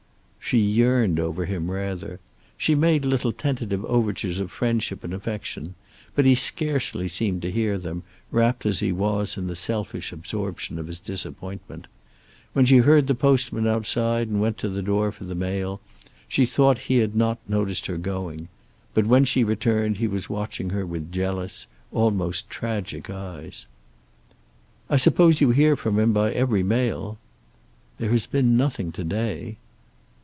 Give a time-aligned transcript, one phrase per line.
[0.43, 2.19] She yearned over him, rather.
[2.57, 5.75] She made little tentative overtures of friendship and affection.
[6.13, 10.77] But he scarcely seemed to hear them, wrapped as he was in the selfish absorption
[10.77, 11.87] of his disappointment.
[12.51, 15.79] When she heard the postman outside and went to the door for the mail,
[16.27, 18.49] she thought he had not noticed her going.
[18.93, 23.67] But when she returned he was watching her with jealous, almost tragic eyes.
[24.89, 27.19] "I suppose you hear from him by every mail."
[27.99, 29.55] "There has been nothing to day."